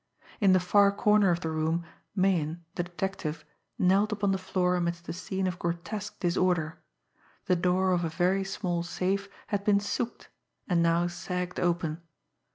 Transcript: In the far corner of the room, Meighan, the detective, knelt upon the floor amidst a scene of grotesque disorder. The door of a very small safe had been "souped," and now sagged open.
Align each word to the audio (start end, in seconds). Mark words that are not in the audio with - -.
In 0.39 0.53
the 0.53 0.59
far 0.59 0.91
corner 0.91 1.29
of 1.29 1.41
the 1.41 1.51
room, 1.51 1.85
Meighan, 2.17 2.65
the 2.73 2.81
detective, 2.81 3.45
knelt 3.77 4.11
upon 4.11 4.31
the 4.31 4.39
floor 4.39 4.75
amidst 4.75 5.07
a 5.09 5.13
scene 5.13 5.45
of 5.45 5.59
grotesque 5.59 6.19
disorder. 6.19 6.79
The 7.45 7.55
door 7.55 7.91
of 7.91 8.03
a 8.03 8.09
very 8.09 8.43
small 8.43 8.81
safe 8.81 9.29
had 9.53 9.63
been 9.63 9.79
"souped," 9.79 10.29
and 10.67 10.81
now 10.81 11.05
sagged 11.05 11.59
open. 11.59 12.01